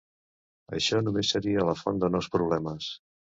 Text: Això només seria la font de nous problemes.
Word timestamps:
Això 0.77 1.01
només 1.07 1.33
seria 1.35 1.67
la 1.67 1.75
font 1.83 2.01
de 2.05 2.11
nous 2.17 2.31
problemes. 2.39 2.89